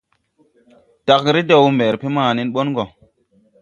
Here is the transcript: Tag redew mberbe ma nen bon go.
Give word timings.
Tag 1.05 1.23
redew 1.35 1.63
mberbe 1.75 2.07
ma 2.15 2.23
nen 2.35 2.49
bon 2.55 2.69
go. 2.77 2.85